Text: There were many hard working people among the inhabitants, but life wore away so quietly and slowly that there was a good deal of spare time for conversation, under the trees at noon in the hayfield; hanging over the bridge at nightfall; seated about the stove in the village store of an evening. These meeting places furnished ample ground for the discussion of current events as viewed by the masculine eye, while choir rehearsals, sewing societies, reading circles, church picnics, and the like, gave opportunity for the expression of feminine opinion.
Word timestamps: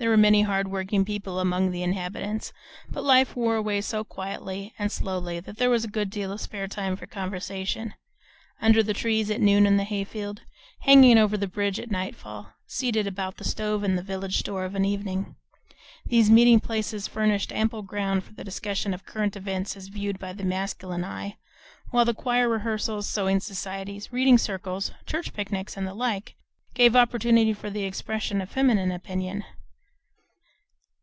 There 0.00 0.10
were 0.10 0.16
many 0.16 0.42
hard 0.42 0.68
working 0.68 1.04
people 1.04 1.40
among 1.40 1.72
the 1.72 1.82
inhabitants, 1.82 2.52
but 2.88 3.02
life 3.02 3.34
wore 3.34 3.56
away 3.56 3.80
so 3.80 4.04
quietly 4.04 4.72
and 4.78 4.92
slowly 4.92 5.40
that 5.40 5.56
there 5.56 5.70
was 5.70 5.84
a 5.84 5.88
good 5.88 6.08
deal 6.08 6.30
of 6.30 6.40
spare 6.40 6.68
time 6.68 6.94
for 6.94 7.08
conversation, 7.08 7.94
under 8.62 8.80
the 8.80 8.94
trees 8.94 9.28
at 9.28 9.40
noon 9.40 9.66
in 9.66 9.76
the 9.76 9.82
hayfield; 9.82 10.42
hanging 10.82 11.18
over 11.18 11.36
the 11.36 11.48
bridge 11.48 11.80
at 11.80 11.90
nightfall; 11.90 12.52
seated 12.68 13.08
about 13.08 13.38
the 13.38 13.44
stove 13.44 13.82
in 13.82 13.96
the 13.96 14.02
village 14.04 14.38
store 14.38 14.64
of 14.64 14.76
an 14.76 14.84
evening. 14.84 15.34
These 16.06 16.30
meeting 16.30 16.60
places 16.60 17.08
furnished 17.08 17.50
ample 17.52 17.82
ground 17.82 18.22
for 18.22 18.32
the 18.34 18.44
discussion 18.44 18.94
of 18.94 19.04
current 19.04 19.34
events 19.34 19.76
as 19.76 19.88
viewed 19.88 20.20
by 20.20 20.32
the 20.32 20.44
masculine 20.44 21.02
eye, 21.02 21.38
while 21.90 22.06
choir 22.14 22.48
rehearsals, 22.48 23.08
sewing 23.08 23.40
societies, 23.40 24.12
reading 24.12 24.38
circles, 24.38 24.92
church 25.06 25.32
picnics, 25.34 25.76
and 25.76 25.88
the 25.88 25.92
like, 25.92 26.36
gave 26.72 26.94
opportunity 26.94 27.52
for 27.52 27.68
the 27.68 27.82
expression 27.82 28.40
of 28.40 28.48
feminine 28.48 28.92
opinion. 28.92 29.42